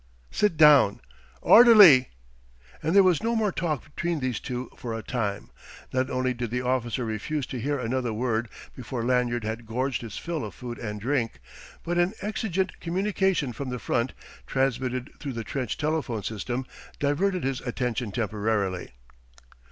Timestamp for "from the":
13.53-13.77